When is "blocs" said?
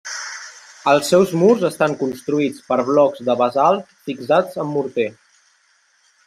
2.87-3.21